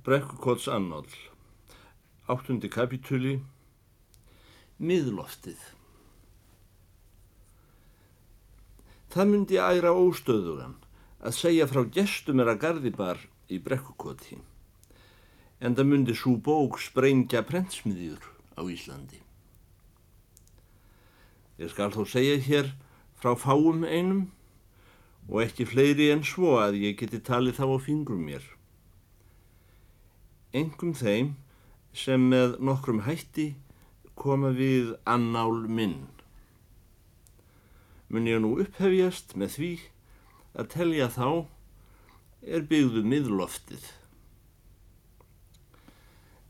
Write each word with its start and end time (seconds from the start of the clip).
Brekkukots 0.00 0.64
annál, 0.72 1.04
áttundi 2.24 2.70
kapitúli, 2.72 3.34
miðloftið. 4.80 5.58
Það 9.12 9.26
myndi 9.28 9.58
æra 9.60 9.90
óstöðugan 9.92 10.78
að 11.20 11.36
segja 11.36 11.66
frá 11.68 11.82
gestum 11.92 12.40
er 12.40 12.48
að 12.48 12.62
gardibar 12.62 13.20
í 13.52 13.58
Brekkukoti, 13.60 14.38
en 15.60 15.76
það 15.76 15.90
myndi 15.90 16.14
svo 16.16 16.32
bók 16.48 16.78
sprengja 16.80 17.42
prentsmiðjur 17.44 18.24
á 18.56 18.64
Íslandi. 18.72 19.20
Ég 21.60 21.74
skal 21.74 21.90
þó 21.92 22.06
segja 22.08 22.38
hér 22.46 22.72
frá 23.20 23.34
fáum 23.36 23.84
einum 23.84 24.30
og 25.28 25.44
ekki 25.44 25.68
fleiri 25.68 26.08
en 26.14 26.24
svo 26.24 26.56
að 26.62 26.80
ég 26.86 26.96
geti 27.02 27.20
talið 27.20 27.60
þá 27.60 27.66
á 27.68 27.78
fingrum 27.84 28.24
mér 28.30 28.48
engum 30.56 30.94
þeim 30.96 31.34
sem 31.94 32.28
með 32.30 32.56
nokkrum 32.62 33.04
hætti 33.06 33.52
koma 34.18 34.50
við 34.56 34.94
annál 35.08 35.64
minn. 35.68 36.08
Mun 38.10 38.26
ég 38.26 38.42
nú 38.42 38.56
upphefjast 38.62 39.36
með 39.38 39.56
því 39.56 39.72
að 40.58 40.70
telja 40.74 41.08
þá 41.14 41.28
er 42.42 42.66
byggðu 42.66 43.04
miðloftið. 43.06 43.84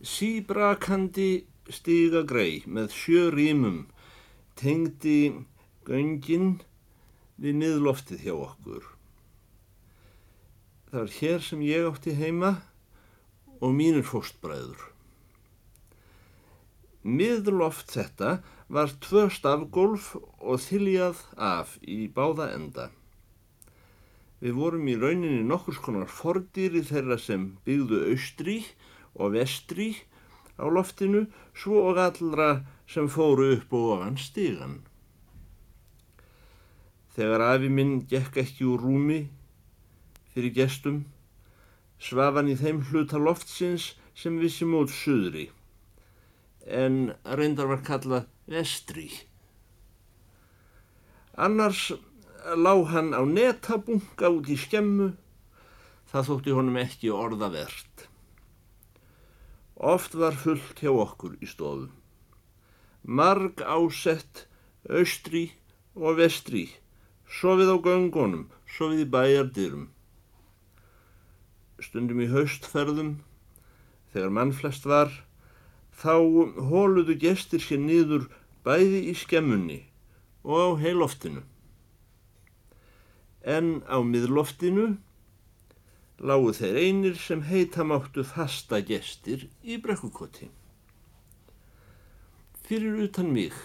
Síbrakandi 0.00 1.30
stiga 1.68 2.22
grei 2.24 2.62
með 2.64 2.94
sjö 2.96 3.26
rýmum 3.34 3.82
tengdi 4.58 5.44
göngin 5.84 6.58
við 7.40 7.60
miðloftið 7.60 8.24
hjá 8.24 8.34
okkur. 8.36 8.88
Það 10.90 11.04
er 11.04 11.14
hér 11.20 11.44
sem 11.46 11.62
ég 11.62 11.86
átti 11.86 12.16
heima 12.18 12.54
og 13.60 13.74
mínir 13.76 14.06
fóstbræður. 14.06 14.88
Miðloft 17.00 17.92
þetta 17.94 18.40
var 18.68 18.92
tvö 19.00 19.26
stafgólf 19.32 20.12
og 20.20 20.60
þiljað 20.60 21.22
af 21.36 21.76
í 21.80 22.04
báða 22.12 22.50
enda. 22.56 22.90
Við 24.40 24.56
vorum 24.56 24.86
í 24.88 24.96
rauninni 24.96 25.44
nokkur 25.44 25.76
skonar 25.76 26.08
fordýri 26.08 26.82
þeirra 26.84 27.18
sem 27.20 27.50
byggðu 27.64 28.04
austri 28.12 28.58
og 29.16 29.34
vestri 29.36 29.90
á 30.60 30.64
loftinu 30.68 31.26
svo 31.56 31.82
og 31.90 32.00
allra 32.00 32.50
sem 32.88 33.08
fóru 33.08 33.50
upp 33.56 33.72
og 33.76 33.88
ofan 33.96 34.16
stígan. 34.20 34.80
Þegar 37.16 37.46
afi 37.48 37.68
minn 37.72 38.00
gekk 38.08 38.40
ekki 38.44 38.68
úr 38.70 38.84
rúmi 38.84 39.20
fyrir 40.32 40.54
gestum 40.56 41.02
svafan 42.00 42.48
í 42.48 42.56
þeim 42.56 42.80
hluta 42.88 43.20
loftsins 43.20 43.92
sem 44.16 44.38
vissi 44.40 44.66
mót 44.68 44.92
suðri, 44.92 45.50
en 46.64 47.12
reyndar 47.24 47.68
var 47.68 47.82
kallað 47.84 48.28
vestri. 48.50 49.08
Annars 51.36 51.90
lág 52.56 52.86
hann 52.92 53.12
á 53.12 53.22
netabunga 53.24 54.32
út 54.32 54.48
í 54.48 54.56
skemmu, 54.60 55.12
það 56.10 56.28
þótti 56.30 56.56
honum 56.56 56.80
ekki 56.80 57.12
orðavert. 57.14 58.08
Oft 59.76 60.16
var 60.20 60.36
fullt 60.36 60.80
hjá 60.80 60.92
okkur 60.92 61.36
í 61.40 61.48
stofu. 61.48 61.88
Marg 63.04 63.62
ásett, 63.64 64.44
austri 64.88 65.46
og 65.96 66.18
vestri, 66.20 66.66
sofið 67.40 67.72
á 67.72 67.76
göngunum, 67.86 68.50
sofið 68.68 69.06
í 69.06 69.08
bæjardyrum 69.14 69.88
stundum 71.84 72.20
í 72.22 72.28
haustferðum, 72.30 73.18
þegar 74.12 74.34
mannflest 74.36 74.86
var, 74.88 75.12
þá 75.90 76.16
hóluðu 76.70 77.16
gestir 77.20 77.62
sér 77.62 77.82
niður 77.82 78.28
bæði 78.64 79.04
í 79.10 79.14
skemmunni 79.16 79.80
og 80.44 80.56
á 80.56 80.68
heiloftinu. 80.84 81.42
En 83.44 83.80
á 83.88 84.00
miðloftinu 84.04 84.94
lágu 86.20 86.52
þeir 86.56 86.78
einir 86.84 87.16
sem 87.16 87.42
heita 87.48 87.84
máttu 87.84 88.24
fasta 88.26 88.80
gestir 88.84 89.46
í 89.64 89.80
brekkukoti. 89.80 90.50
Fyrir 92.66 93.00
utan 93.06 93.32
mig 93.32 93.56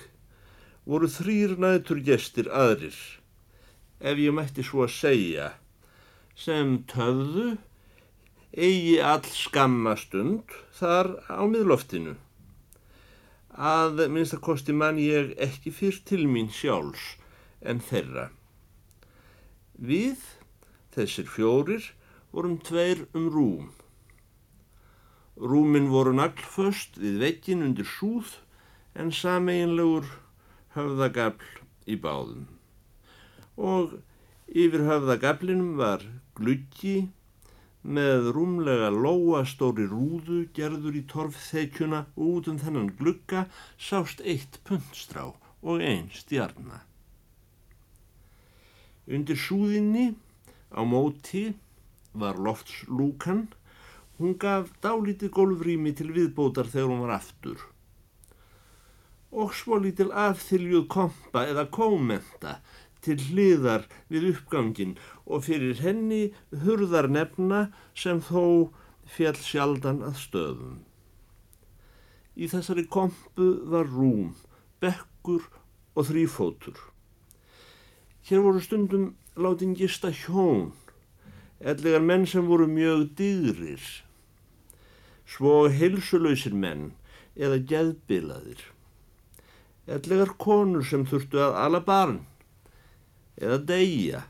voru 0.85 1.09
þrýr 1.11 1.57
nætur 1.59 2.00
gestir 2.06 2.47
aðrir, 2.53 2.95
ef 4.00 4.19
ég 4.22 4.35
mætti 4.38 4.63
svo 4.63 4.85
að 4.85 4.95
segja, 4.95 5.47
sem 6.35 6.78
töfðu 6.90 7.56
eigi 8.55 9.01
all 9.03 9.25
skammastund 9.27 10.53
þar 10.77 11.11
á 11.27 11.43
miðloftinu. 11.43 12.16
Að 13.55 14.05
minnstakosti 14.11 14.75
mann 14.75 14.99
ég 14.99 15.33
ekki 15.43 15.73
fyrr 15.75 15.99
til 16.07 16.23
mín 16.31 16.47
sjálfs 16.51 17.16
en 17.59 17.81
þeirra. 17.83 18.29
Við, 19.75 20.19
þessir 20.95 21.27
fjórir, 21.27 21.83
vorum 22.31 22.55
tveir 22.63 23.05
um 23.16 23.27
rúm. 23.31 23.71
Rúmin 25.35 25.89
voru 25.91 26.13
naglföst 26.16 26.95
við 26.99 27.19
vekkin 27.23 27.63
undir 27.66 27.87
súð 27.87 28.37
en 28.95 29.11
sameinlegur 29.11 30.07
höfðagafl 30.75 31.59
í 31.91 31.99
báðum. 31.99 32.47
Og 33.59 33.97
yfir 34.47 34.87
höfðagaflinum 34.87 35.75
var 35.79 36.03
gluggi 36.39 37.09
með 37.85 38.31
rúmlega 38.34 38.90
lóastóri 38.90 39.85
rúðu 39.85 40.46
gerður 40.57 40.97
í 40.97 41.03
torfþekjuna 41.09 42.01
og 42.16 42.29
út 42.40 42.47
um 42.50 42.57
þennan 42.57 42.90
glugga 42.97 43.46
sást 43.78 44.23
eitt 44.25 44.57
puntstrá 44.66 45.28
og 45.62 45.84
einn 45.85 46.09
stjarnar. 46.13 46.81
Undir 49.06 49.38
súðinni 49.38 50.16
á 50.73 50.81
móti 50.81 51.51
var 52.18 52.40
loftslúkan, 52.41 53.46
hún 54.17 54.34
gaf 54.41 54.72
dálítið 54.81 55.34
gólfrými 55.35 55.94
til 55.94 56.09
viðbótar 56.16 56.72
þegar 56.72 56.90
hún 56.90 57.03
var 57.06 57.17
aftur. 57.19 57.59
Og 59.35 59.53
svo 59.53 59.78
lítil 59.84 60.09
afþyljuð 60.09 60.88
kompa 60.90 61.44
eða 61.46 61.67
kómenta 61.69 62.57
til 63.05 63.19
hliðar 63.29 63.85
við 64.09 64.31
uppgangin 64.33 64.95
og 65.25 65.45
fyrir 65.47 65.79
henni 65.83 66.31
hurðar 66.63 67.07
nefna 67.11 67.67
sem 67.97 68.21
þó 68.23 68.71
fjall 69.05 69.38
sjaldan 69.38 70.01
að 70.05 70.17
stöðum. 70.23 70.79
Í 72.35 72.49
þessari 72.51 72.85
kompu 72.91 73.51
var 73.71 73.88
rúm, 73.88 74.33
bekkur 74.81 75.45
og 75.95 76.09
þrýfótur. 76.09 76.79
Hér 78.25 78.41
voru 78.43 78.63
stundum 78.63 79.13
látin 79.37 79.75
gista 79.77 80.09
hjón, 80.11 80.73
ellegar 81.61 82.03
menn 82.03 82.25
sem 82.27 82.47
voru 82.49 82.67
mjög 82.67 83.11
dýrir, 83.19 83.83
svo 85.25 85.67
heilsulöysir 85.72 86.55
menn 86.57 86.91
eða 87.37 87.61
geðbilaðir, 87.69 88.61
ellegar 89.85 90.33
konur 90.41 90.83
sem 90.87 91.05
þurftu 91.07 91.39
að 91.45 91.59
ala 91.61 91.83
barn 91.85 92.23
eða 93.41 93.59
deyja 93.72 94.23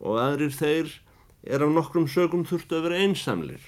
og 0.00 0.20
aðrir 0.20 0.52
þeir 0.52 0.92
er 1.46 1.62
á 1.62 1.68
nokkrum 1.70 2.08
sögum 2.10 2.44
þurftu 2.48 2.78
að 2.78 2.88
vera 2.88 3.02
einsamlir. 3.04 3.62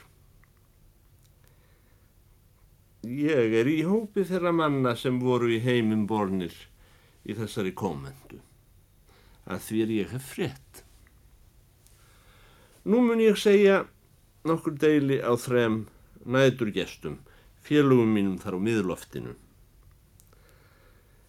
Ég 3.08 3.54
er 3.60 3.70
í 3.70 3.78
hópi 3.86 4.24
þeirra 4.26 4.52
manna 4.52 4.96
sem 4.98 5.20
voru 5.22 5.52
í 5.54 5.60
heimum 5.62 6.04
bornir 6.10 6.54
í 7.24 7.36
þessari 7.38 7.72
komendu. 7.76 8.40
Að 9.48 9.62
því 9.64 9.82
er 9.84 9.92
ég 9.94 10.10
hef 10.12 10.26
frétt. 10.34 10.82
Nú 12.88 13.00
mun 13.04 13.22
ég 13.22 13.38
segja 13.38 13.84
nokkur 14.48 14.74
deili 14.80 15.20
á 15.22 15.32
þrem 15.38 15.86
nætur 16.28 16.72
gestum, 16.74 17.18
félugum 17.62 18.10
mínum 18.12 18.36
þar 18.42 18.58
á 18.58 18.60
miðloftinu. 18.66 19.34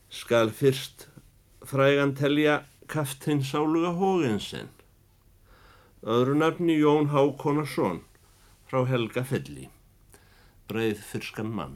Skal 0.10 0.50
fyrst 0.56 1.08
frægan 1.68 2.16
telja 2.18 2.64
kaftinn 2.90 3.44
sáluga 3.46 3.92
Hógensen, 3.94 4.70
öðru 6.02 6.34
nafni 6.40 6.80
Jón 6.80 7.12
Hákonarsson 7.14 8.00
frá 8.66 8.82
Helga 8.90 9.22
Felli, 9.30 9.68
breið 10.66 11.04
fyrskan 11.12 11.52
mann. 11.54 11.76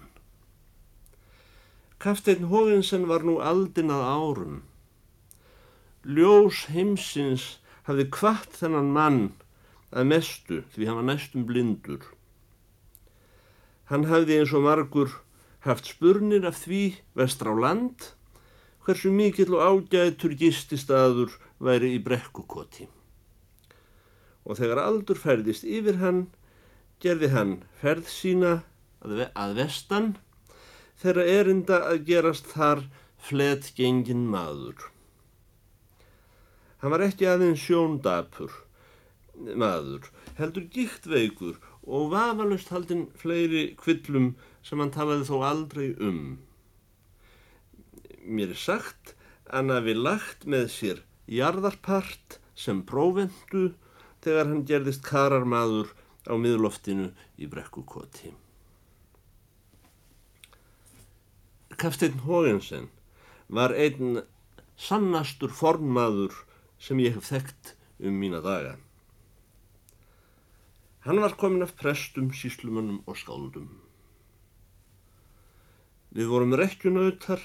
Kaftinn 2.02 2.48
Hógensen 2.50 3.06
var 3.12 3.22
nú 3.28 3.38
aldin 3.46 3.94
að 3.94 4.08
árum. 4.10 4.58
Ljós 6.02 6.64
heimsins 6.74 7.46
hafði 7.86 8.08
kvart 8.18 8.58
þennan 8.58 8.90
mann 8.98 9.22
að 9.94 10.10
mestu 10.16 10.64
því 10.74 10.90
hann 10.90 11.00
var 11.04 11.10
næstum 11.12 11.46
blindur. 11.46 12.10
Hann 13.94 14.10
hafði 14.10 14.42
eins 14.42 14.58
og 14.58 14.66
margur 14.66 15.14
haft 15.68 15.94
spurnir 15.94 16.50
af 16.50 16.58
því 16.66 16.84
vestra 17.14 17.54
á 17.54 17.56
land 17.68 18.10
hversu 18.84 19.12
mikill 19.16 19.56
og 19.56 19.64
ágætur 19.64 20.36
gististaður 20.40 21.38
væri 21.64 21.94
í 21.98 22.02
brekkukoti. 22.04 22.90
Og 24.44 24.60
þegar 24.60 24.84
aldur 24.84 25.20
færðist 25.20 25.64
yfir 25.64 26.02
hann, 26.04 26.26
gerði 27.00 27.32
hann 27.32 27.54
ferð 27.80 28.10
sína 28.12 28.54
að, 29.04 29.28
að 29.36 29.56
vestan 29.62 30.10
þegar 31.00 31.32
erinda 31.38 31.80
að 31.88 32.04
gerast 32.10 32.50
þar 32.52 32.84
flet 33.24 33.72
gengin 33.78 34.28
maður. 34.32 34.90
Hann 36.84 36.92
var 36.92 37.06
ekki 37.06 37.28
aðeins 37.32 37.64
sjóndapur 37.64 38.52
maður, 39.40 40.10
heldur 40.36 40.68
gikt 40.72 41.08
veikur 41.08 41.56
og 41.84 42.12
vafalust 42.12 42.72
haldinn 42.76 43.08
fleiri 43.20 43.70
kvillum 43.80 44.34
sem 44.64 44.80
hann 44.80 44.92
talaði 44.92 45.30
þó 45.30 45.38
aldrei 45.48 45.88
um. 46.00 46.40
Mér 48.26 48.56
sagt 48.56 49.16
hann 49.52 49.72
hafi 49.74 49.94
lagt 49.98 50.46
með 50.48 50.70
sér 50.72 51.02
jarðarpart 51.28 52.40
sem 52.56 52.80
prófendu 52.88 53.74
þegar 54.24 54.48
hann 54.50 54.64
gerðist 54.68 55.04
kararmadur 55.04 55.92
á 56.28 56.34
miðloftinu 56.40 57.10
í 57.36 57.50
brekkukoti. 57.52 58.32
Kaftin 61.76 62.22
Hógensen 62.24 62.88
var 63.52 63.74
einn 63.76 64.22
sannastur 64.80 65.52
formaður 65.52 66.38
sem 66.80 67.02
ég 67.04 67.18
hef 67.18 67.28
þekkt 67.32 67.74
um 68.04 68.16
mína 68.20 68.40
daga. 68.44 68.78
Hann 71.04 71.20
var 71.20 71.36
komin 71.36 71.66
af 71.66 71.74
prestum, 71.76 72.32
síslumannum 72.32 73.02
og 73.04 73.18
skáldum. 73.20 73.68
Við 76.16 76.30
vorum 76.32 76.56
rekkjunautar 76.56 77.42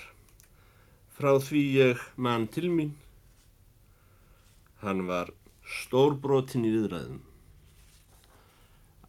frá 1.18 1.32
því 1.42 1.60
ég 1.74 2.02
mann 2.14 2.46
til 2.54 2.68
mín. 2.70 2.92
Hann 4.78 5.08
var 5.08 5.32
stórbrotin 5.66 6.66
í 6.68 6.70
viðræðum. 6.70 7.24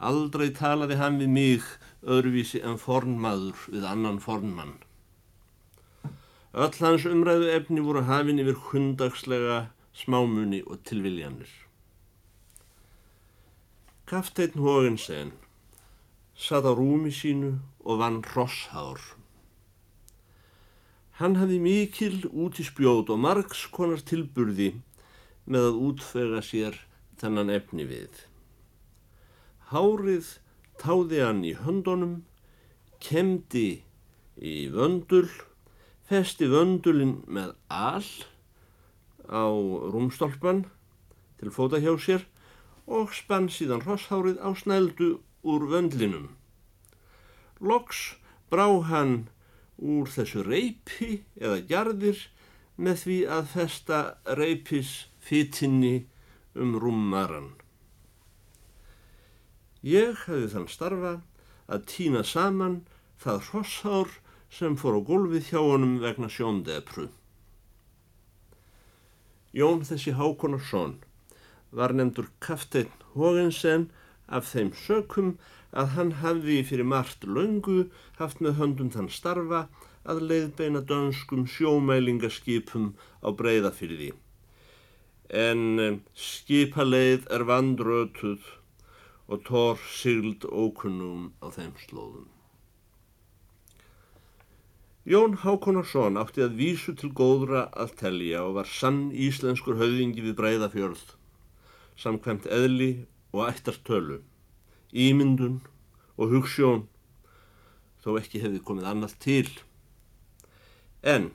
Aldrei 0.10 0.48
talaði 0.58 0.98
hann 0.98 1.20
við 1.22 1.34
mig 1.36 1.68
öðruvísi 2.02 2.64
en 2.66 2.80
fornmaður 2.82 3.68
við 3.70 3.86
annan 3.86 4.18
fornmann. 4.24 4.80
Öll 6.58 6.74
hans 6.82 7.06
umræðu 7.06 7.52
efni 7.54 7.84
voru 7.86 8.02
hafin 8.08 8.42
yfir 8.42 8.58
hundagslega 8.72 9.60
smámunni 9.94 10.64
og 10.66 10.82
tilviljanir. 10.90 11.52
Kafteinn 14.10 14.58
Hógensen 14.58 15.36
satt 16.34 16.66
á 16.66 16.74
rúmi 16.74 17.14
sínu 17.14 17.60
og 17.86 18.02
vann 18.02 18.24
rosshár. 18.34 18.98
Hann 21.20 21.36
hafði 21.36 21.58
mikil 21.60 22.14
út 22.32 22.62
í 22.62 22.64
spjót 22.64 23.10
og 23.12 23.18
margs 23.20 23.66
konar 23.76 24.00
tilburði 24.08 24.70
með 25.52 25.66
að 25.68 25.80
útfega 25.90 26.40
sér 26.48 26.78
þennan 27.20 27.50
efni 27.52 27.84
við. 27.90 28.22
Hárið 29.68 30.30
táði 30.80 31.20
hann 31.20 31.42
í 31.44 31.52
höndunum, 31.60 32.14
kemdi 33.04 33.82
í 34.40 34.54
vöndul, 34.72 35.28
festi 36.08 36.48
vöndulinn 36.48 37.18
með 37.28 37.52
all 37.68 38.08
á 39.28 39.52
rúmstolpan 39.92 40.62
til 41.42 41.52
fóta 41.52 41.82
hjá 41.84 41.92
sér 42.00 42.24
og 42.88 43.12
spann 43.18 43.52
síðan 43.52 43.84
rosshárið 43.84 44.40
á 44.40 44.56
snældu 44.56 45.10
úr 45.44 45.68
vöndlinum. 45.68 46.32
Loks 47.60 48.16
brá 48.48 48.72
hann 48.88 49.28
úr 49.80 50.10
þessu 50.12 50.44
reypi 50.46 51.24
eða 51.40 51.64
jarðir 51.70 52.22
með 52.80 53.04
því 53.04 53.18
að 53.38 53.50
festa 53.54 54.00
reypis 54.40 54.92
fytinni 55.24 56.06
um 56.56 56.76
rúmmaran. 56.80 57.54
Ég 59.84 60.26
hefði 60.28 60.50
þann 60.54 60.70
starfa 60.72 61.14
að 61.72 61.86
týna 61.92 62.24
saman 62.28 62.82
það 63.22 63.46
rosshár 63.54 64.18
sem 64.52 64.76
fór 64.80 64.98
á 65.00 65.02
gólfið 65.06 65.52
hjá 65.52 65.62
honum 65.62 66.00
vegna 66.02 66.30
sjóndepru. 66.32 67.08
Jón 69.56 69.86
þessi 69.88 70.14
Hákonarsson 70.18 70.98
var 71.72 71.94
nefndur 71.94 72.30
Kafteinn 72.44 72.92
Hógensen 73.14 73.88
af 74.28 74.50
þeim 74.52 74.74
sökum 74.78 75.38
að 75.72 75.94
hann 75.96 76.12
hafði 76.24 76.62
fyrir 76.66 76.88
margt 76.94 77.26
laungu 77.26 77.90
haft 78.18 78.42
með 78.42 78.58
höndum 78.62 78.90
þann 78.96 79.12
starfa 79.14 79.68
að 80.10 80.24
leiðbeina 80.30 80.82
dönskum 80.90 81.46
sjómælingaskipum 81.46 82.94
á 83.22 83.30
breyðafyrði. 83.42 84.14
En 85.30 85.62
eh, 85.80 86.00
skipaleið 86.16 87.28
er 87.30 87.46
vandrötuð 87.46 88.48
og 89.30 89.46
tór 89.46 89.78
sigld 89.94 90.46
ókunnum 90.50 91.30
á 91.44 91.54
þeim 91.54 91.76
slóðum. 91.86 92.28
Jón 95.10 95.38
Hákonarsson 95.42 96.20
átti 96.22 96.44
að 96.46 96.58
vísu 96.60 96.94
til 96.98 97.12
góðra 97.18 97.68
að 97.74 97.94
telja 98.02 98.42
og 98.46 98.58
var 98.60 98.68
sann 98.70 99.08
íslenskur 99.10 99.78
höfðingi 99.80 100.26
við 100.26 100.36
breyðafjörð, 100.42 101.06
samkvæmt 101.98 102.50
eðli 102.54 102.90
og 103.34 103.48
ættartölu, 103.48 104.20
ímyndun 104.94 105.60
og 106.18 106.34
hugssjón, 106.34 106.86
þó 108.04 108.16
ekki 108.20 108.42
hefði 108.44 108.62
komið 108.66 108.90
annað 108.90 109.18
til. 109.24 109.50
En 111.04 111.30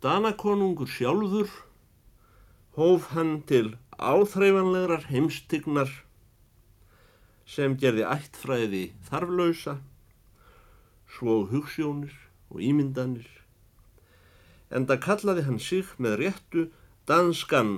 Danakonungur 0.00 0.88
sjálfur 0.88 1.50
hóf 2.78 3.10
hann 3.12 3.42
til 3.44 3.74
áþreifanlegar 4.00 5.04
heimstignar 5.10 5.90
sem 7.44 7.74
gerði 7.82 8.06
ættfræði 8.08 8.84
þarflausa, 9.10 9.76
svo 11.10 11.42
hugssjónir 11.50 12.14
og 12.48 12.62
ímyndanir. 12.64 13.26
En 14.70 14.86
það 14.86 15.02
kallaði 15.04 15.44
hann 15.48 15.60
sig 15.60 15.90
með 15.98 16.16
réttu 16.22 16.64
danskan 17.10 17.74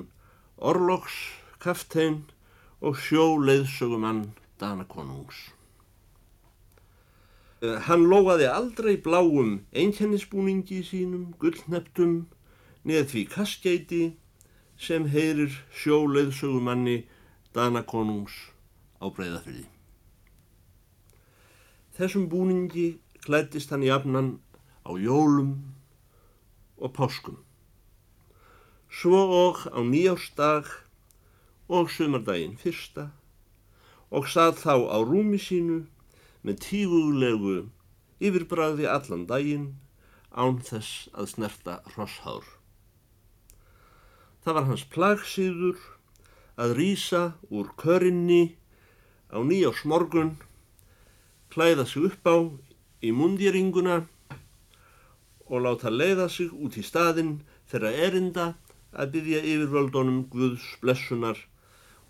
orlokskaftein 0.61 2.20
og 2.85 3.00
sjóleiðsögumann 3.00 4.29
Danakonungs. 4.62 5.38
Eh, 7.62 7.79
hann 7.87 8.06
lofaði 8.11 8.47
aldrei 8.47 8.97
bláum 9.03 9.50
einkennisbúningi 9.75 10.81
sínum, 10.87 11.32
gullneftum, 11.43 12.14
neð 12.87 13.09
því 13.11 13.23
kaskæti 13.35 14.03
sem 14.79 15.06
heyrir 15.11 15.55
sjóleiðsögumanni 15.82 16.97
Danakonungs 17.55 18.35
á 19.03 19.06
breyðafyrði. 19.11 19.67
Þessum 21.98 22.29
búningi 22.32 22.87
klættist 23.27 23.70
hann 23.75 23.87
í 23.87 23.91
afnan 23.94 24.37
á 24.87 24.94
jólum 24.98 25.56
og 26.79 26.94
páskum. 26.96 27.39
Svo 28.91 29.22
og 29.46 29.67
á 29.70 29.79
nýjársdag 29.82 30.70
og 31.70 31.91
sumardaginn 31.91 32.58
fyrsta 32.58 33.10
og 34.13 34.29
sað 34.29 34.59
þá 34.61 34.75
á 34.93 34.99
rúmi 35.01 35.41
sínu 35.41 35.79
með 36.45 36.59
tígulegu 36.67 37.57
yfirbræði 38.23 38.89
allan 38.93 39.25
daginn 39.31 39.69
án 40.33 40.61
þess 40.65 41.09
að 41.17 41.31
snerta 41.33 41.79
hrosshár. 41.93 42.45
Það 44.43 44.57
var 44.59 44.69
hans 44.69 44.85
plagsýður 44.93 45.79
að 46.61 46.75
rýsa 46.79 47.23
úr 47.49 47.71
körinni 47.81 48.57
á 49.33 49.41
nýjársmorgun, 49.41 50.35
klæða 51.53 51.87
sig 51.89 52.09
upp 52.11 52.27
á 52.29 52.37
í 53.01 53.13
mundýringuna 53.17 54.03
og 55.49 55.65
láta 55.65 55.93
leiða 55.93 56.29
sig 56.33 56.53
út 56.53 56.77
í 56.77 56.85
staðinn 56.85 57.41
þeirra 57.71 57.93
erinda 58.07 58.47
að 58.93 59.17
byggja 59.17 59.41
yfirvöldunum 59.55 60.27
Guðs 60.33 60.67
blessunar 60.85 61.39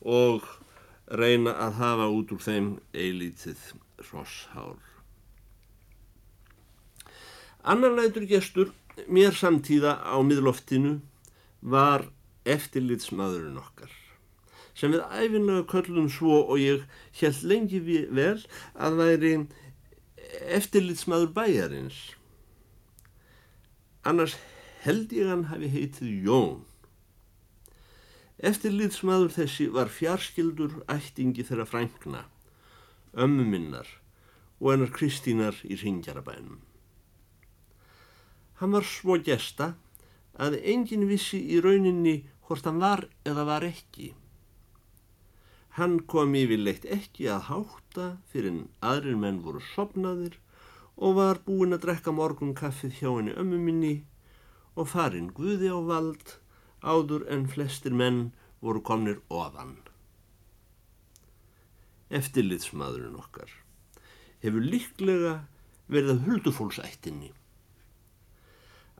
og 0.03 0.47
reyna 1.07 1.55
að 1.67 1.79
hafa 1.81 2.09
út 2.13 2.33
úr 2.35 2.43
þeim 2.43 2.69
eilítið 2.95 3.61
rosshár. 4.11 4.79
Annar 7.63 7.95
nætur 7.97 8.27
gestur 8.27 8.73
mér 9.09 9.35
samtíða 9.37 9.97
á 10.03 10.17
miðloftinu 10.23 11.01
var 11.63 12.09
eftirlitsmaðurinn 12.49 13.61
okkar 13.61 13.93
sem 14.75 14.95
við 14.95 15.05
æfinlega 15.13 15.67
köllum 15.69 16.09
svo 16.11 16.41
og 16.43 16.59
ég 16.59 16.87
held 17.21 17.43
lengi 17.47 17.81
vel 17.85 18.41
að 18.75 18.99
væri 18.99 19.33
eftirlitsmaður 20.57 21.31
bæjarins 21.37 22.01
annars 24.09 24.37
held 24.83 25.13
ég 25.15 25.29
hann 25.31 25.47
hafi 25.51 25.71
heitið 25.71 26.27
Jón. 26.27 26.63
Eftirlýðsmaður 28.43 29.31
þessi 29.37 29.69
var 29.71 29.91
fjarskildur 29.93 30.81
ættingi 30.91 31.45
þeirra 31.47 31.67
frænkna, 31.71 32.25
ömmu 33.15 33.45
minnar 33.47 33.87
og 34.59 34.73
hennar 34.73 34.91
Kristínar 34.97 35.61
í 35.63 35.79
ringjarabænum. 35.79 36.57
Hann 38.59 38.75
var 38.75 38.87
svo 38.87 39.15
gesta 39.23 39.73
að 40.35 40.59
enginn 40.59 41.07
vissi 41.07 41.39
í 41.55 41.61
rauninni 41.63 42.17
hvort 42.49 42.67
hann 42.67 42.83
var 42.83 43.05
eða 43.23 43.47
var 43.47 43.69
ekki. 43.69 44.11
Hann 45.79 46.01
kom 46.11 46.35
yfirleitt 46.35 46.85
ekki 46.99 47.31
að 47.31 47.47
hátta 47.53 48.11
fyrir 48.33 48.57
en 48.57 48.63
aðrir 48.91 49.23
menn 49.23 49.43
voru 49.47 49.63
sopnaðir 49.71 50.41
og 50.99 51.19
var 51.23 51.45
búinn 51.47 51.79
að 51.79 51.87
drekka 51.87 52.11
morgun 52.11 52.59
kaffið 52.59 52.99
hjá 52.99 53.11
henni 53.15 53.39
ömmu 53.39 53.63
minni 53.63 53.97
og 54.75 54.91
farin 54.91 55.31
guði 55.31 55.71
á 55.71 55.79
vald 55.79 56.42
áður 56.83 57.25
en 57.31 57.47
flestir 57.49 57.95
menn 57.95 58.31
voru 58.63 58.83
komnir 58.85 59.21
ofan. 59.31 59.77
Eftirlitsmaðurinn 62.13 63.17
okkar 63.19 63.51
hefur 64.43 64.67
líklega 64.67 65.37
verið 65.93 66.17
að 66.17 66.27
huldufólksættinni. 66.27 67.31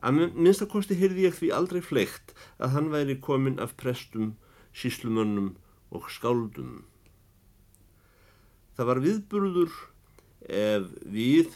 Að 0.03 0.33
minnstakosti 0.35 0.97
heyrði 0.99 1.27
ég 1.27 1.35
því 1.37 1.51
aldrei 1.55 1.81
fleikt 1.83 2.33
að 2.57 2.73
hann 2.75 2.89
væri 2.91 3.19
komin 3.23 3.59
af 3.63 3.75
prestum, 3.79 4.33
síslumönnum 4.75 5.53
og 5.93 6.09
skáldum. 6.11 6.83
Það 8.75 8.89
var 8.89 9.03
viðburður 9.03 9.75
ef 10.49 10.89
við 11.13 11.53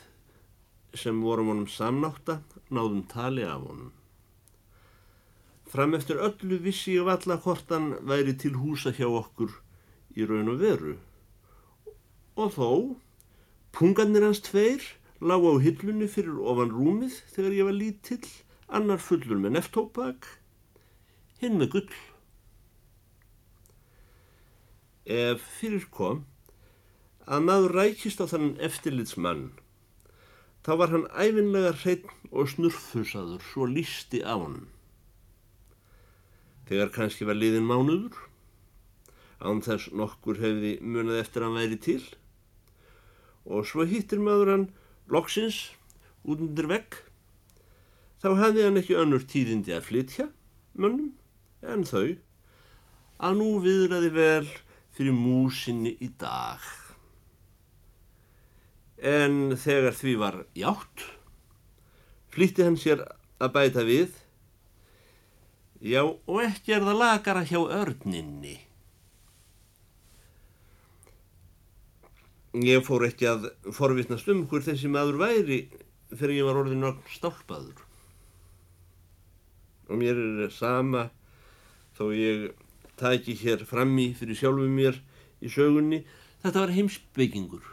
sem 0.97 1.19
vorum 1.21 1.51
honum 1.51 1.69
samnáta 1.69 2.39
náðum 2.69 3.03
tali 3.09 3.43
af 3.43 3.65
honum. 3.65 3.96
Fram 5.67 5.93
eftir 5.97 6.19
öllu 6.23 6.57
vissi 6.63 6.93
ég 6.95 7.07
valla 7.07 7.35
hvort 7.43 7.71
hann 7.75 7.89
væri 8.07 8.37
til 8.39 8.55
húsa 8.55 8.93
hjá 8.95 9.07
okkur 9.09 9.51
í 10.15 10.23
raun 10.29 10.53
og 10.53 10.61
veru. 10.61 10.93
Og 12.39 12.53
þó, 12.55 12.69
pungarnir 13.75 14.23
hans 14.23 14.39
tveir 14.45 14.85
lág 15.19 15.43
á 15.43 15.53
hillunni 15.59 16.07
fyrir 16.07 16.37
ofan 16.39 16.71
rúmið 16.71 17.17
þegar 17.33 17.57
ég 17.57 17.67
var 17.67 17.75
lítill, 17.75 18.29
annar 18.67 19.01
fullur 19.03 19.41
með 19.43 19.57
neftópak, 19.57 20.29
hinn 21.41 21.59
með 21.59 21.73
gull. 21.75 21.99
Ef 25.17 25.43
fyrir 25.59 25.87
kom 25.91 26.23
að 27.27 27.43
maður 27.49 27.75
rækist 27.81 28.23
á 28.23 28.25
þann 28.31 28.55
eftirlitsmann, 28.63 29.49
þá 30.63 30.71
var 30.79 30.95
hann 30.95 31.07
æfinlega 31.11 31.75
hreitn 31.83 32.31
og 32.31 32.53
snurfusaður, 32.55 33.43
svo 33.51 33.67
lísti 33.67 34.23
á 34.23 34.35
hann. 34.39 34.67
Þegar 36.67 36.91
kannski 36.95 37.27
var 37.27 37.37
liðin 37.39 37.67
mánuður, 37.67 38.17
án 39.39 39.61
þess 39.63 39.91
nokkur 39.95 40.39
hefði 40.41 40.77
munið 40.83 41.21
eftir 41.21 41.45
hann 41.45 41.55
væri 41.55 41.77
til, 41.79 42.01
og 43.47 43.67
svo 43.69 43.85
hittir 43.87 44.19
maður 44.19 44.51
hann 44.53 44.65
loksins 45.07 45.61
út 46.27 46.41
undir 46.43 46.67
vegg. 46.67 46.97
Þá 48.19 48.29
hafði 48.41 48.65
hann 48.65 48.81
ekki 48.81 48.97
önnur 48.99 49.23
tíðindi 49.23 49.75
að 49.77 49.87
flytja 49.87 50.27
mönnum 50.75 51.13
en 51.63 51.85
þau. 51.87 52.17
Að 53.17 53.39
nú 53.39 53.49
viðraði 53.63 54.11
vel 54.13 54.49
fyrir 54.97 55.15
músinni 55.15 55.95
í 56.03 56.09
dag. 56.19 56.61
En 58.97 59.55
þegar 59.57 59.93
því 59.93 60.13
var 60.17 60.37
játt, 60.57 61.05
flýtti 62.33 62.65
hann 62.65 62.77
sér 62.81 63.03
að 63.37 63.53
bæta 63.53 63.85
við, 63.85 64.15
já 65.81 66.03
og 66.03 66.39
ekki 66.43 66.75
er 66.77 66.85
það 66.85 67.01
lagara 67.01 67.43
hjá 67.47 67.59
örninni. 67.61 68.55
Ég 72.57 72.81
fór 72.85 73.05
ekki 73.05 73.27
að 73.29 73.49
forvittnast 73.75 74.29
um 74.33 74.45
hver 74.49 74.63
þessi 74.65 74.89
maður 74.89 75.19
væri 75.21 75.59
fyrir 76.15 76.39
ég 76.39 76.47
var 76.47 76.61
orðin 76.63 76.81
nokk 76.81 77.11
stálpaður. 77.13 77.83
Og 79.87 79.99
mér 79.99 80.17
er 80.47 80.51
sama 80.51 81.09
þó 81.97 82.09
ég 82.15 82.49
tæki 82.97 83.35
hér 83.37 83.65
frammi 83.67 84.09
fyrir 84.17 84.37
sjálfu 84.37 84.67
mér 84.71 84.97
í 85.43 85.51
sögunni, 85.53 86.01
þetta 86.41 86.63
var 86.63 86.73
heimsbyggingur. 86.73 87.65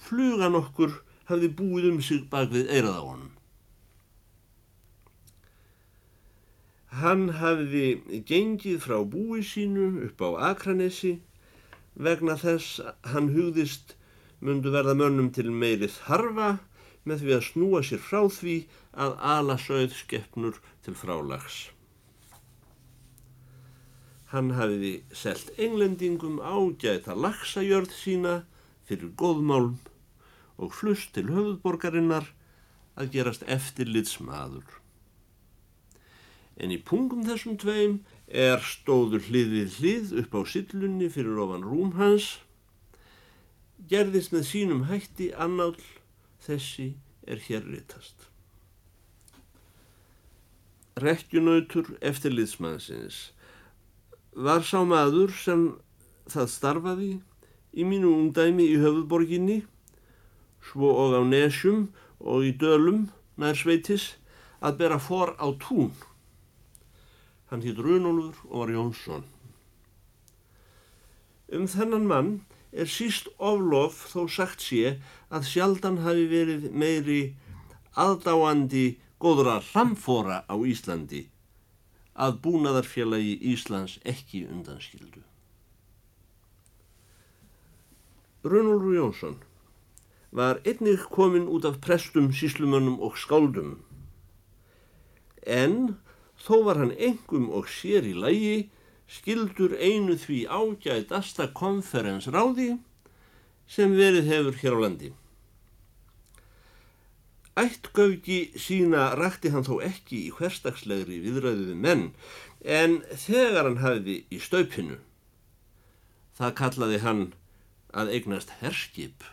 Flugan 0.00 0.58
okkur 0.58 0.96
hafði 1.30 1.52
búið 1.54 1.92
um 1.92 2.00
sig 2.02 2.24
bak 2.30 2.50
við 2.50 2.72
eirað 2.74 2.98
á 2.98 3.02
honum. 3.06 3.34
Hann 6.90 7.28
hafði 7.38 8.22
gengið 8.26 8.80
frá 8.82 8.98
búi 9.06 9.44
sínu 9.46 9.86
upp 10.08 10.22
á 10.26 10.50
Akranesi 10.50 11.20
vegna 11.94 12.34
þess 12.40 12.80
hann 13.12 13.30
hugðist 13.36 13.94
mundu 14.40 14.72
verða 14.74 14.96
mönnum 14.98 15.28
til 15.36 15.52
meirið 15.54 16.00
harfa 16.08 16.56
með 17.06 17.22
því 17.22 17.36
að 17.36 17.46
snúa 17.48 17.82
sér 17.86 18.02
frá 18.02 18.22
því 18.38 18.56
að 19.04 19.14
ala 19.34 19.56
sögð 19.60 19.94
skeppnur 20.00 20.58
til 20.84 20.96
frálags. 20.98 21.60
Hann 24.34 24.52
hafiði 24.58 24.92
selt 25.22 25.54
englendingum 25.58 26.42
ágæta 26.42 27.16
lagsajörð 27.18 27.94
sína 27.94 28.34
fyrir 28.86 29.14
góðmálm 29.22 29.78
og 30.60 30.74
flust 30.74 31.14
til 31.14 31.26
höfðborgarinnar 31.30 32.28
að 33.00 33.10
gerast 33.16 33.46
eftirlitsmaður. 33.46 34.66
En 36.60 36.72
í 36.74 36.76
pungum 36.76 37.24
þessum 37.24 37.56
tveim 37.60 38.00
er 38.28 38.60
stóður 38.62 39.24
hlið 39.30 39.52
við 39.54 39.76
hlið 39.80 40.10
upp 40.22 40.34
á 40.36 40.40
sillunni 40.52 41.08
fyrir 41.12 41.40
ofan 41.40 41.64
rúm 41.64 41.94
hans, 41.96 42.36
gerðist 43.88 44.34
með 44.34 44.44
sínum 44.50 44.84
hætti 44.90 45.30
annáll 45.32 45.78
þessi 46.44 46.92
er 47.26 47.40
hér 47.46 47.64
ritast. 47.64 48.28
Rekkjunautur 51.00 51.94
eftir 52.04 52.34
liðsmannsins 52.34 53.30
var 54.36 54.62
sá 54.66 54.82
maður 54.84 55.32
sem 55.34 55.64
það 56.30 56.52
starfaði 56.54 57.10
í 57.72 57.86
mínu 57.86 58.10
ungdæmi 58.10 58.66
í 58.68 58.76
höfuborginni, 58.82 59.62
svo 60.60 60.92
og 61.06 61.16
á 61.16 61.22
nesjum 61.24 61.88
og 62.20 62.44
í 62.46 62.52
dölum 62.52 63.08
nær 63.40 63.56
sveitis 63.56 64.12
að 64.60 64.82
bera 64.82 65.00
for 65.00 65.34
á 65.40 65.48
tún. 65.56 65.90
Hann 67.50 67.64
hitt 67.66 67.78
Runolfur 67.82 68.46
og 68.50 68.60
var 68.62 68.74
Jónsson. 68.74 69.24
Um 71.50 71.66
þennan 71.66 72.06
mann 72.06 72.30
er 72.70 72.86
síst 72.86 73.26
oflof 73.42 74.04
þó 74.12 74.28
sagt 74.30 74.62
sé 74.62 75.00
að 75.34 75.48
sjaldan 75.50 75.98
hafi 76.04 76.28
verið 76.30 76.68
meiri 76.70 77.22
aðdáandi 77.98 79.00
góðra 79.18 79.58
hramfóra 79.72 80.44
á 80.46 80.54
Íslandi 80.54 81.24
að 82.14 82.38
búnaðarfélagi 82.44 83.34
Íslands 83.52 83.98
ekki 84.06 84.44
undanskildu. 84.46 85.24
Runolfur 88.46 88.94
Jónsson 88.94 89.40
var 90.30 90.62
einnig 90.64 91.02
komin 91.10 91.48
út 91.50 91.66
af 91.66 91.80
prestum, 91.82 92.30
síslumönnum 92.30 93.00
og 93.02 93.18
skáldum 93.18 93.80
en 95.42 95.96
þó 96.40 96.54
var 96.66 96.80
hann 96.80 96.94
engum 96.96 97.48
og 97.54 97.68
sér 97.68 98.06
í 98.08 98.14
lægi 98.16 98.68
skildur 99.10 99.74
einu 99.76 100.16
því 100.20 100.44
ágætasta 100.48 101.50
konferensráði 101.56 102.76
sem 103.70 103.96
verið 103.98 104.30
hefur 104.30 104.60
hér 104.62 104.76
á 104.76 104.80
landi. 104.84 105.10
Ættgauki 107.60 108.40
sína 108.56 109.10
rakti 109.18 109.50
hann 109.52 109.66
þó 109.66 109.80
ekki 109.84 110.24
í 110.28 110.32
hverstagslegri 110.38 111.20
viðræðuði 111.26 111.76
menn 111.76 112.08
en 112.64 113.00
þegar 113.10 113.66
hann 113.66 113.80
hafiði 113.82 114.22
í 114.30 114.40
staupinu 114.40 115.00
það 116.40 116.56
kallaði 116.56 116.98
hann 117.04 117.26
að 117.92 118.14
eignast 118.16 118.52
herskip. 118.62 119.24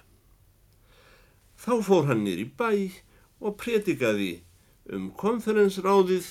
Þá 1.57 1.73
fór 1.87 2.09
hann 2.09 2.25
nýr 2.25 2.41
í 2.43 2.47
bæ 2.59 2.71
og 3.39 3.55
predikaði 3.61 4.41
um 4.91 5.07
konferensráðið 5.19 6.27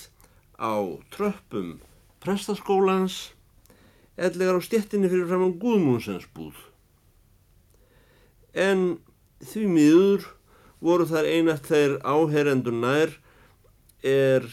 á 0.57 0.73
tröppum 1.13 1.77
prestaskólans 2.19 3.31
ellegar 4.17 4.57
á 4.57 4.61
stjettinni 4.61 5.09
fyrir 5.09 5.29
fram 5.29 5.45
á 5.45 5.49
Guðmúnsens 5.53 6.25
búð. 6.33 6.57
En 8.57 8.97
því 9.45 9.63
miður 9.69 10.25
voru 10.81 11.05
þar 11.09 11.29
einat 11.29 11.69
þeir 11.69 11.97
áherendur 12.01 12.73
nær 12.73 13.13
er 14.01 14.45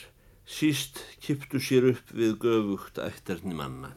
síst 0.45 1.01
kiptu 1.25 1.61
sér 1.61 1.89
upp 1.95 2.13
við 2.13 2.37
göfugt 2.45 3.01
ætterni 3.01 3.57
manna. 3.57 3.95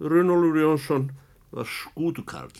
Runolfur 0.00 0.62
Jónsson 0.62 1.10
var 1.52 1.68
skútukarl 1.68 2.56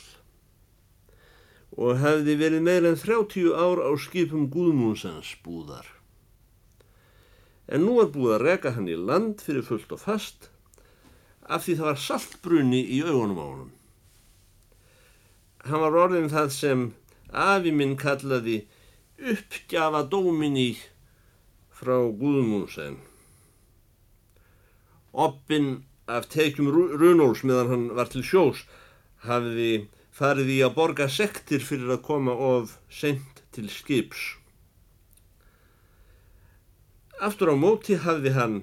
og 1.81 2.03
hefði 2.03 2.35
verið 2.37 2.67
meir 2.67 2.85
en 2.85 3.01
30 3.01 3.57
ár 3.57 3.81
á 3.81 3.91
skipum 3.97 4.51
Guðmúnsens 4.53 5.33
búðar 5.41 5.89
en 7.71 7.85
nú 7.87 7.99
var 7.99 8.11
búið 8.15 8.37
að 8.37 8.45
reka 8.47 8.75
hann 8.77 8.89
í 8.91 8.97
land 8.99 9.43
fyrir 9.47 9.67
fullt 9.67 9.93
og 9.95 10.03
fast 10.03 10.51
af 11.51 11.65
því 11.65 11.77
það 11.79 11.89
var 11.91 12.01
saltbrunni 12.05 12.81
í 12.97 13.01
augunum 13.03 13.39
á 13.43 13.47
honum. 13.47 13.71
Hann 15.67 15.83
var 15.85 15.99
orðin 16.05 16.33
það 16.33 16.51
sem 16.55 16.85
afi 17.31 17.73
minn 17.75 17.97
kallaði 18.01 18.63
uppgjafa 19.33 20.03
dóminni 20.13 20.71
frá 21.81 21.97
Guðmúnsen. 22.23 22.99
Oppin 25.13 25.71
af 26.07 26.29
tekjum 26.33 26.71
Runóls 26.71 27.43
meðan 27.47 27.73
hann 27.73 27.87
var 27.99 28.11
til 28.13 28.23
sjós 28.27 28.65
hafiði 29.27 29.89
farið 30.15 30.55
í 30.57 30.61
að 30.67 30.77
borga 30.79 31.09
sektir 31.11 31.63
fyrir 31.65 31.97
að 31.97 32.05
koma 32.07 32.35
of 32.35 32.79
sent 32.91 33.43
til 33.55 33.69
skips. 33.73 34.40
Aftur 37.21 37.53
á 37.53 37.57
móti 37.61 37.99
hafði 38.01 38.33
hann 38.33 38.55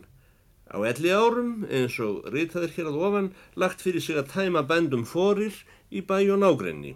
á 0.74 0.78
elli 0.90 1.12
árum, 1.14 1.66
eins 1.70 1.98
og 2.04 2.26
reytaðir 2.34 2.74
hér 2.76 2.88
að 2.92 3.02
ofan, 3.08 3.28
lagt 3.56 3.84
fyrir 3.86 4.04
sig 4.04 4.18
að 4.18 4.32
tæma 4.34 4.64
bændum 4.68 5.06
fórir 5.06 5.54
í 5.94 6.02
bæ 6.02 6.18
og 6.34 6.42
nágrenni. 6.42 6.96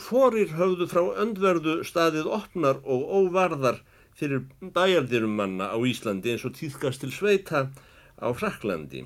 Fórir 0.00 0.54
höfðu 0.58 0.86
frá 0.90 1.02
öndverðu 1.22 1.74
staðið 1.86 2.30
opnar 2.38 2.78
og 2.82 3.02
óvarðar 3.18 3.82
fyrir 4.14 4.46
bæjardirum 4.60 5.34
manna 5.36 5.68
á 5.74 5.78
Íslandi 5.82 6.32
eins 6.32 6.46
og 6.46 6.54
týðkast 6.56 7.02
til 7.02 7.12
sveita 7.12 7.66
á 8.18 8.28
Fraklandi. 8.30 9.04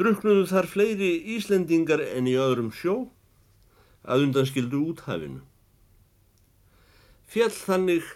Druknuðu 0.00 0.48
þar 0.48 0.68
fleiri 0.72 1.12
Íslendingar 1.36 2.00
en 2.00 2.28
í 2.28 2.38
öðrum 2.40 2.72
sjó 2.72 3.10
að 4.02 4.26
undanskildu 4.26 4.80
úthafinu. 4.90 5.42
Fjall 7.30 7.52
þannig 7.52 8.08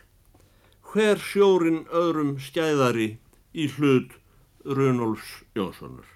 hver 0.94 1.18
sjórin 1.18 1.80
öðrum 1.90 2.36
skæðari 2.38 3.16
í 3.50 3.64
hlut 3.74 4.12
Runolfs 4.62 5.40
Jónssonar. 5.58 6.06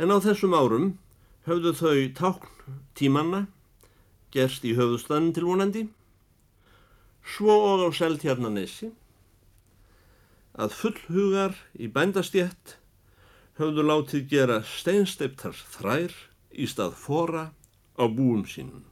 En 0.00 0.08
á 0.08 0.16
þessum 0.24 0.56
árum 0.56 0.86
höfðu 1.44 1.74
þau 1.76 1.98
tákn 2.16 2.78
tímanna 2.96 3.42
gerst 4.32 4.64
í 4.64 4.72
höfðustanum 4.78 5.34
tilvonandi, 5.36 5.84
svo 7.20 7.58
og 7.68 7.84
á 7.84 7.88
Seltjarnanessi 8.00 8.88
að 10.56 10.78
fullhugar 10.80 11.60
í 11.76 11.92
bændastjett 11.92 12.78
höfðu 13.60 13.84
látið 13.84 14.26
gera 14.32 14.58
steinsteiptar 14.64 15.60
þrær 15.76 16.16
í 16.48 16.64
stað 16.64 16.96
fóra 16.96 17.46
á 18.00 18.04
búum 18.08 18.48
sínum. 18.48 18.88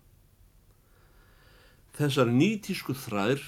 Þessar 1.96 2.30
nýtísku 2.32 2.94
þrær 2.96 3.42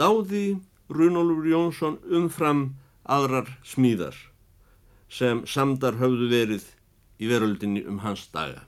dáði 0.00 0.46
Runolfur 0.88 1.48
Jónsson 1.50 1.98
umfram 2.08 2.62
aðrar 3.04 3.50
smíðar 3.66 4.16
sem 5.12 5.44
samdar 5.46 5.98
höfðu 6.00 6.30
verið 6.30 6.64
í 7.22 7.28
veröldinni 7.30 7.84
um 7.86 8.00
hans 8.04 8.26
daga. 8.34 8.64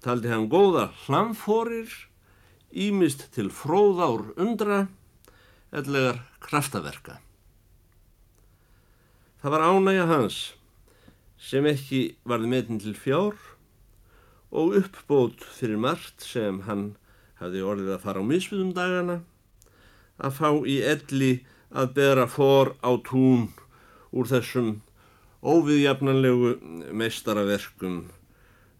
Taldi 0.00 0.30
hann 0.32 0.48
góða 0.48 0.88
hlamfórir, 1.04 1.90
ímist 2.72 3.26
til 3.34 3.50
fróðár 3.52 4.30
undra, 4.40 4.86
ellegar 5.74 6.22
kraftaverka. 6.40 7.18
Það 9.40 9.54
var 9.56 9.66
ánægja 9.68 10.06
hans 10.08 10.38
sem 11.40 11.66
ekki 11.68 12.00
varði 12.28 12.52
metin 12.52 12.80
til 12.80 12.96
fjár 12.96 13.36
og 14.52 14.74
uppbót 14.80 15.44
fyrir 15.56 15.80
margt 15.80 16.24
sem 16.24 16.62
hann 16.66 16.90
hafði 17.40 17.64
orðið 17.64 17.94
að 17.96 18.04
fara 18.04 18.22
á 18.22 18.30
misfiðum 18.30 18.74
dagana 18.76 19.18
að 20.20 20.36
fá 20.36 20.48
í 20.68 20.76
elli 20.84 21.32
að 21.70 21.92
bera 21.96 22.26
fór 22.28 22.74
á 22.84 22.90
tún 23.06 23.48
úr 24.10 24.28
þessum 24.28 24.80
óviðjafnanlegu 25.40 26.54
meistaraverkum 26.92 28.02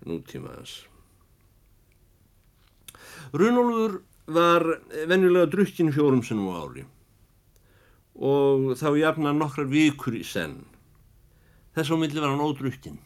nútímaðans. 0.06 0.84
Runolfur 3.32 4.00
var 4.30 4.64
venjulega 5.08 5.48
drukkin 5.50 5.92
fjórum 5.94 6.22
sinnum 6.26 6.50
á 6.52 6.56
ári 6.60 6.84
og 8.20 8.74
þá 8.76 8.88
jafna 9.00 9.32
nokkrar 9.32 9.70
vikur 9.70 10.16
í 10.18 10.24
senn. 10.26 10.60
Þess 11.72 11.94
á 11.94 11.96
milli 11.96 12.20
var 12.20 12.34
hann 12.34 12.44
ódrukkin. 12.44 12.98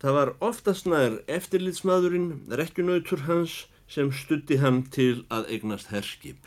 Það 0.00 0.16
var 0.16 0.30
oftast 0.40 0.86
nær 0.88 1.18
eftirlitsmaðurinn, 1.28 2.30
rekkjunautur 2.56 3.26
hans, 3.26 3.66
sem 3.90 4.08
stutti 4.14 4.56
hann 4.62 4.84
til 4.94 5.26
að 5.34 5.50
eignast 5.52 5.90
herskip. 5.92 6.46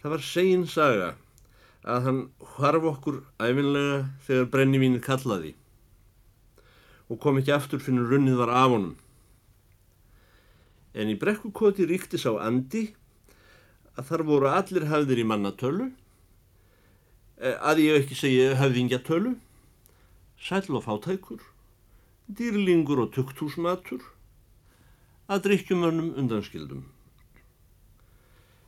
Það 0.00 0.12
var 0.14 0.22
segin 0.24 0.64
saga 0.70 1.08
að 1.86 2.04
hann 2.06 2.20
harf 2.56 2.86
okkur 2.92 3.18
æfinlega 3.42 3.98
þegar 4.26 4.50
brennivínið 4.54 5.02
kallaði 5.04 5.52
og 7.06 7.20
kom 7.22 7.36
ekki 7.38 7.52
aftur 7.54 7.82
fyrir 7.82 8.08
runnið 8.10 8.40
var 8.40 8.50
af 8.50 8.72
honum. 8.72 8.94
En 10.96 11.12
í 11.12 11.18
brekkukoti 11.20 11.86
ríkti 11.86 12.18
sá 12.18 12.32
andi 12.42 12.88
að 13.96 14.08
þar 14.08 14.24
voru 14.30 14.50
allir 14.50 14.88
hafðir 14.90 15.20
í 15.20 15.26
mannatölu, 15.28 15.90
eh, 17.38 17.56
að 17.60 17.84
ég 17.84 18.00
ekki 18.00 18.16
segja 18.18 18.56
hafðingjatölu, 18.56 19.36
sæl 20.38 20.68
og 20.76 20.84
fátækur, 20.84 21.40
dýrlingur 22.28 23.00
og 23.04 23.12
tukthúsmatur, 23.14 24.02
að 25.28 25.42
drikkjumönnum 25.48 26.14
undanskildum. 26.20 26.84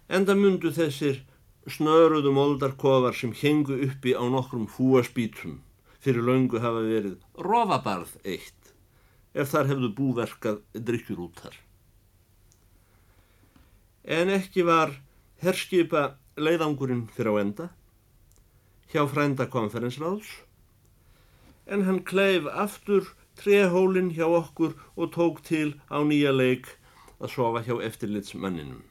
Enda 0.09 0.35
mundu 0.35 0.73
þessir 0.75 1.21
snöruðum 1.69 2.39
oldarkofar 2.41 3.15
sem 3.15 3.33
hengu 3.37 3.77
uppi 3.87 4.15
á 4.17 4.25
nokkrum 4.25 4.67
fúaspítum 4.73 5.59
fyrir 6.01 6.25
laungu 6.25 6.63
hafa 6.63 6.83
verið 6.87 7.17
rofabarð 7.45 8.15
eitt 8.25 8.73
ef 9.35 9.51
þar 9.53 9.69
hefðu 9.73 9.91
búverkað 9.99 10.63
drikkjur 10.73 11.25
út 11.27 11.43
þar. 11.43 11.57
En 14.09 14.33
ekki 14.33 14.65
var 14.65 14.95
herskipa 15.45 16.17
leiðangurinn 16.41 17.07
fyrir 17.15 17.37
á 17.37 17.43
enda 17.43 17.67
hjá 18.89 19.05
frænda 19.11 19.47
konferensráðs 19.53 20.31
en 21.69 21.85
hann 21.87 22.03
kleif 22.11 22.49
aftur 22.65 23.13
trehólinn 23.39 24.15
hjá 24.17 24.27
okkur 24.27 24.75
og 24.97 25.13
tók 25.15 25.43
til 25.47 25.77
á 25.93 26.03
nýja 26.03 26.33
leik 26.35 26.67
að 27.21 27.35
sofa 27.35 27.63
hjá 27.67 27.79
eftirlitsmanninum. 27.89 28.83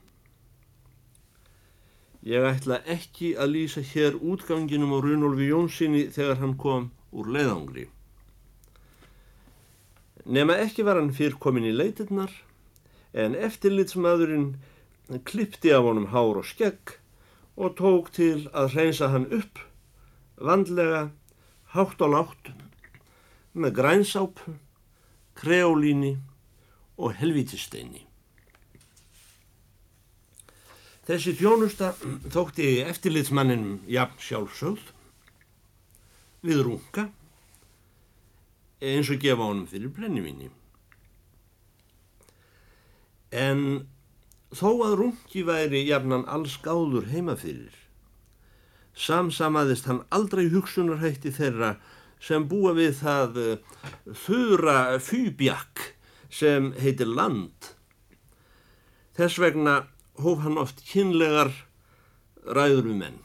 Ég 2.27 2.43
ætla 2.43 2.81
ekki 2.83 3.35
að 3.39 3.53
lýsa 3.55 3.81
hér 3.85 4.17
útganginum 4.19 4.95
á 4.95 4.99
Runolfi 5.03 5.47
Jónssoni 5.51 6.07
þegar 6.11 6.41
hann 6.41 6.57
kom 6.59 6.89
úr 7.15 7.29
leiðangri. 7.31 7.85
Nema 10.27 10.57
ekki 10.59 10.83
var 10.83 10.99
hann 10.99 11.13
fyrr 11.15 11.37
komin 11.39 11.67
í 11.69 11.71
leitirnar 11.71 12.33
en 13.15 13.35
eftirlitsmaðurinn 13.47 14.49
klippti 15.23 15.71
af 15.71 15.87
honum 15.87 16.09
hár 16.11 16.41
og 16.41 16.49
skegg 16.49 16.97
og 17.55 17.77
tók 17.79 18.11
til 18.17 18.49
að 18.51 18.75
reynsa 18.75 19.07
hann 19.13 19.29
upp, 19.33 19.63
vandlega, 20.35 21.07
hátt 21.73 22.03
á 22.03 22.07
látt, 22.11 22.51
með 23.57 23.73
grænsápu, 23.79 24.55
kreolíni 25.37 26.15
og 26.97 27.15
helvitisteini. 27.17 28.03
Þessi 31.07 31.33
þjónusta 31.39 31.93
þótti 32.33 32.69
eftirlitsmanninum 32.83 33.81
jafn 33.87 34.19
sjálfsögð 34.19 34.89
við 36.47 36.63
runga 36.67 37.07
eins 38.83 39.11
og 39.11 39.21
gefa 39.21 39.45
honum 39.47 39.67
fyrir 39.69 39.93
brennivinni. 39.93 40.49
En 43.31 43.87
Þó 44.55 44.69
að 44.85 44.93
rungi 45.01 45.41
væri 45.43 45.81
jafnan 45.89 46.23
alls 46.31 46.55
gáður 46.63 47.09
heima 47.11 47.35
fyrir. 47.35 47.73
Samsamaðist 48.95 49.89
hann 49.89 50.05
aldrei 50.09 50.47
hugsunarhætti 50.53 51.33
þeirra 51.35 51.73
sem 52.19 52.47
búa 52.49 52.73
við 52.77 52.97
það 53.01 53.39
uh, 53.43 53.53
þurra 54.25 54.97
fýbjakk 55.03 55.83
sem 56.29 56.73
heitir 56.81 57.09
land. 57.09 57.71
Þess 59.17 59.39
vegna 59.41 59.77
hóf 60.21 60.43
hann 60.43 60.59
oft 60.61 60.83
kynlegar 60.89 61.53
ræður 62.45 62.91
við 62.91 63.01
menn. 63.01 63.19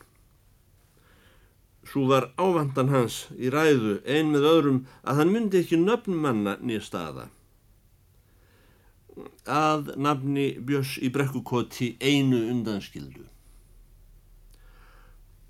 Svo 1.88 2.06
var 2.08 2.30
ávandan 2.40 2.92
hans 2.92 3.26
í 3.36 3.50
ræðu 3.52 3.98
ein 4.08 4.30
með 4.32 4.48
öðrum 4.48 4.82
að 5.02 5.20
hann 5.20 5.32
myndi 5.34 5.60
ekki 5.60 5.80
nöfn 5.80 6.16
manna 6.16 6.56
nýja 6.62 6.84
staða 6.86 7.28
að 9.44 9.92
nafni 10.00 10.46
Björns 10.64 10.96
í 11.02 11.10
brekkukoti 11.12 11.96
einu 12.00 12.38
undanskildu 12.48 13.26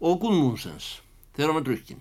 og 0.03 0.19
Guðmúnsens 0.25 0.97
þegar 1.37 1.53
hann 1.53 1.59
var 1.61 1.67
drukkin. 1.69 2.01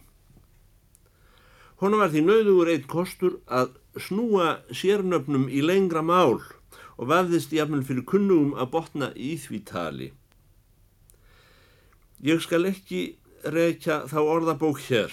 Honum 1.82 2.04
var 2.04 2.12
því 2.14 2.22
nauðugur 2.28 2.70
eitt 2.70 2.88
kostur 2.90 3.40
að 3.50 3.72
snúa 3.98 4.60
sérnöfnum 4.70 5.48
í 5.50 5.64
lengra 5.66 6.04
mál 6.06 6.38
og 7.02 7.08
vafðist 7.10 7.54
jafnvel 7.56 7.82
fyrir 7.88 8.06
kunnugum 8.06 8.52
að 8.54 8.70
botna 8.76 9.08
í 9.18 9.34
því 9.42 9.60
tali. 9.66 10.10
Ég 12.22 12.42
skal 12.46 12.68
ekki 12.70 13.16
reykja 13.42 14.04
þá 14.12 14.20
orðabók 14.22 14.84
hér, 14.86 15.10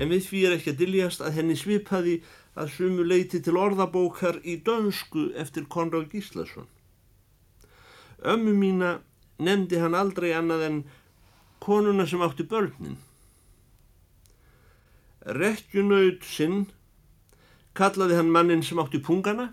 en 0.00 0.08
við 0.08 0.22
því 0.30 0.40
er 0.48 0.54
ekki 0.56 0.72
að 0.72 0.80
diljast 0.80 1.20
að 1.20 1.36
henni 1.36 1.56
svipaði 1.60 2.14
að 2.58 2.72
sumu 2.78 3.04
leiti 3.04 3.42
til 3.44 3.58
orðabókar 3.60 4.40
í 4.48 4.56
dönsku 4.64 5.28
eftir 5.36 5.68
Konráð 5.68 6.08
Gíslason. 6.14 6.64
Ömmu 8.24 8.54
mína 8.56 8.96
nefndi 9.38 9.78
hann 9.78 9.94
aldrei 9.94 10.32
annað 10.32 10.64
en 10.70 10.80
konuna 11.60 12.06
sem 12.08 12.24
átti 12.24 12.48
börnin. 12.48 12.96
Rekkjunaut 15.28 16.24
sinn 16.24 16.66
kallaði 17.76 18.16
hann 18.18 18.30
mannin 18.32 18.62
sem 18.64 18.80
átti 18.80 19.00
pungana 19.04 19.50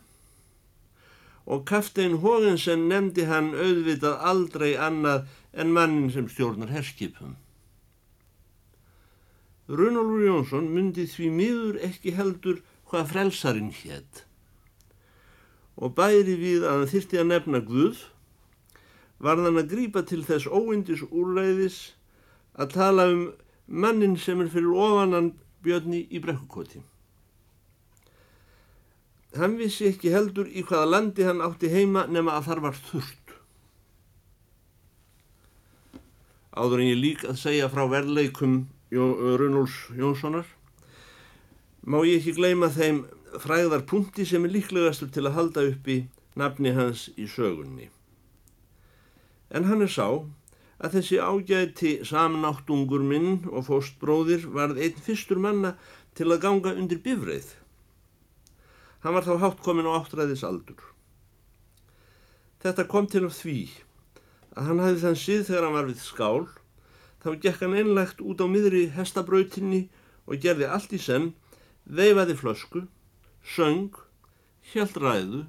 og 1.45 1.65
kaftein 1.69 2.19
Hógensen 2.23 2.87
nefndi 2.89 3.27
hann 3.29 3.51
auðvitað 3.53 4.21
aldrei 4.31 4.71
annað 4.81 5.27
en 5.53 5.73
mannin 5.75 6.07
sem 6.13 6.29
stjórnar 6.31 6.71
herskipum. 6.73 7.35
Runolfur 9.69 10.23
Jónsson 10.25 10.71
myndi 10.73 11.05
því 11.09 11.29
miður 11.33 11.77
ekki 11.85 12.15
heldur 12.17 12.63
hvað 12.89 13.11
frelsarinn 13.11 13.71
hétt 13.73 14.25
og 15.75 15.95
bæri 15.97 16.37
við 16.39 16.63
að 16.63 16.77
hann 16.79 16.91
þyrti 16.91 17.19
að 17.19 17.31
nefna 17.31 17.61
Guð 17.67 18.03
var 19.25 19.41
þann 19.41 19.59
að 19.59 19.71
grípa 19.73 20.03
til 20.07 20.21
þess 20.27 20.47
óindis 20.47 21.03
úrræðis 21.09 21.79
að 22.55 22.75
tala 22.75 23.07
um 23.11 23.25
mannin 23.67 24.15
sem 24.21 24.41
er 24.43 24.51
fyrir 24.53 24.77
ofanan 24.77 25.33
björni 25.65 26.05
í 26.09 26.21
brekkukoti. 26.23 26.81
Hann 29.35 29.57
vissi 29.59 29.89
ekki 29.89 30.13
heldur 30.13 30.47
í 30.47 30.63
hvaða 30.63 30.91
landi 30.93 31.25
hann 31.27 31.43
átti 31.43 31.71
heima 31.73 32.05
nema 32.07 32.37
að 32.37 32.47
þar 32.49 32.61
var 32.69 32.77
þurft. 32.87 33.33
Áður 36.55 36.85
en 36.85 36.91
ég 36.93 37.01
lík 37.01 37.25
að 37.27 37.41
segja 37.41 37.67
frá 37.71 37.83
verleikum 37.91 38.61
Runúls 38.95 39.75
Jónssonar 39.97 40.47
má 41.83 41.99
ég 42.07 42.21
ekki 42.21 42.35
gleyma 42.37 42.69
þeim 42.71 43.03
fræðar 43.43 43.83
punkti 43.89 44.23
sem 44.25 44.45
er 44.47 44.53
líklegastur 44.55 45.11
til 45.11 45.25
að 45.27 45.35
halda 45.35 45.65
upp 45.73 45.89
í 45.91 45.97
nafni 46.39 46.71
hans 46.77 47.09
í 47.19 47.27
sögunni. 47.29 47.89
En 49.51 49.67
hann 49.69 49.83
er 49.83 49.91
sá 49.91 50.07
að 50.83 50.97
þessi 50.97 51.19
ágæti 51.23 51.91
samnáttungur 52.07 53.03
minn 53.03 53.45
og 53.51 53.67
fóstbróðir 53.69 54.47
varð 54.55 54.81
einn 54.83 54.97
fyrstur 55.05 55.39
manna 55.39 55.75
til 56.17 56.27
að 56.31 56.41
ganga 56.43 56.73
undir 56.75 56.99
bifreið. 57.03 57.47
Hann 59.03 59.15
var 59.15 59.27
þá 59.27 59.35
hátt 59.43 59.63
komin 59.63 59.87
á 59.87 59.95
áttræðis 59.95 60.43
aldur. 60.47 60.81
Þetta 62.63 62.87
kom 62.89 63.07
til 63.07 63.25
af 63.27 63.37
því 63.37 63.59
að 64.55 64.69
hann 64.69 64.81
hafði 64.81 65.01
þann 65.03 65.19
síð 65.21 65.43
þegar 65.49 65.67
hann 65.67 65.77
var 65.77 65.89
við 65.91 66.01
skál, 66.01 66.45
þá 67.21 67.29
gekk 67.43 67.61
hann 67.63 67.77
einlegt 67.77 68.23
út 68.23 68.41
á 68.41 68.47
miðri 68.49 68.87
hestabrautinni 68.95 69.85
og 70.25 70.41
gerði 70.41 70.69
allt 70.71 70.95
í 70.95 70.99
senn, 70.99 71.33
veifaði 71.85 72.35
flösku, 72.39 72.85
söng, 73.45 73.93
hjælt 74.71 74.97
ræðu 74.97 75.43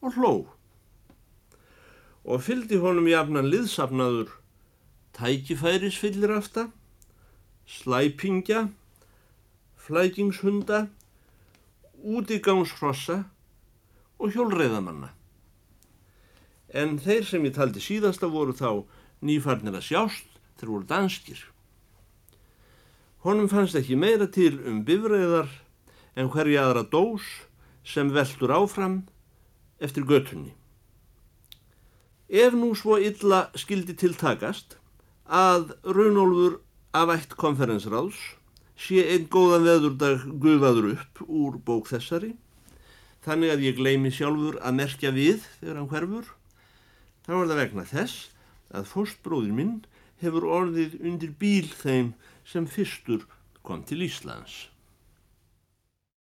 og 0.00 0.16
hló. 0.16 0.32
Og 2.24 2.40
fyldi 2.40 2.78
honum 2.80 3.10
jafnan 3.10 3.50
liðsafnaður 3.52 4.32
tækifærisfyllir 5.14 6.36
afta, 6.36 6.68
slæpingja, 7.66 8.68
flækingshunda, 9.76 10.86
útigangsfrossa 12.04 13.22
og 14.18 14.32
hjólreiðamanna. 14.34 15.10
En 16.74 16.98
þeir 16.98 17.24
sem 17.28 17.46
ég 17.46 17.54
taldi 17.56 17.80
síðasta 17.80 18.28
voru 18.28 18.52
þá 18.56 18.84
nýfarnir 19.24 19.78
að 19.78 19.86
sjást 19.88 20.38
þeir 20.58 20.72
voru 20.72 20.88
danskir. 20.90 21.40
Honum 23.24 23.48
fannst 23.48 23.78
ekki 23.78 23.96
meira 23.96 24.26
til 24.28 24.58
um 24.68 24.82
bifræðar 24.84 25.48
en 26.18 26.28
hverja 26.28 26.66
aðra 26.66 26.84
dós 26.92 27.24
sem 27.86 28.10
veldur 28.12 28.52
áfram 28.52 29.02
eftir 29.80 30.04
götunni. 30.04 30.52
Ef 32.28 32.52
nú 32.56 32.72
svo 32.76 32.98
illa 32.98 33.46
skildi 33.56 33.96
tiltakast 33.96 34.76
að 35.24 35.72
Runolfur 35.84 36.58
af 36.94 37.12
ætt 37.14 37.36
konferensráðs 37.40 38.18
sé 38.76 39.04
einn 39.08 39.28
góðan 39.30 39.64
veðurdag 39.64 40.26
gufaður 40.42 40.90
upp 40.94 41.22
úr 41.26 41.56
bók 41.64 41.88
þessari. 41.88 42.34
Þannig 43.24 43.54
að 43.54 43.64
ég 43.64 43.78
gleymi 43.78 44.12
sjálfur 44.12 44.58
að 44.60 44.76
merkja 44.82 45.14
við 45.14 45.46
þegar 45.60 45.80
hann 45.80 45.88
hverfur. 45.88 46.28
Þá 47.24 47.32
er 47.32 47.48
það 47.48 47.60
vegna 47.62 47.86
þess 47.88 48.28
að 48.74 48.90
fórstbróðir 48.90 49.56
minn 49.56 49.74
hefur 50.20 50.44
orðið 50.44 51.00
undir 51.00 51.32
bíl 51.40 51.70
þeim 51.72 52.12
sem 52.44 52.66
fyrstur 52.68 53.24
kom 53.64 53.82
til 53.88 54.04
Íslands 54.04 54.73